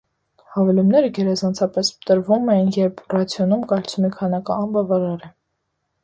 Հավելումները 0.51 1.09
գերազանցապես 1.17 1.91
տրվում 2.09 2.49
են, 2.53 2.71
երբ 2.77 3.03
ռացիոնում 3.15 3.61
կալցիումի 3.73 4.11
քանակը 4.15 4.55
անբավարար 4.63 5.29
է։ 5.29 5.31